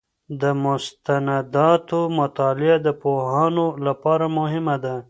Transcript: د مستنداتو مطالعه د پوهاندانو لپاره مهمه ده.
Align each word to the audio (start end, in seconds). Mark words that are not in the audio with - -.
د 0.41 0.43
مستنداتو 0.63 1.99
مطالعه 2.19 2.77
د 2.85 2.87
پوهاندانو 3.01 3.65
لپاره 3.85 4.25
مهمه 4.37 4.75
ده. 4.83 4.95